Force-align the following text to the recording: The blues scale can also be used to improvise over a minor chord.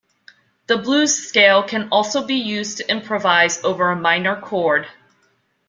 The 0.65 0.79
blues 0.79 1.13
scale 1.15 1.61
can 1.61 1.89
also 1.89 2.25
be 2.25 2.33
used 2.33 2.77
to 2.77 2.89
improvise 2.91 3.63
over 3.63 3.91
a 3.91 3.95
minor 3.95 4.35
chord. 4.35 4.87